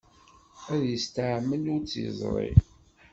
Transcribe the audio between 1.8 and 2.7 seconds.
tt-yeẓri.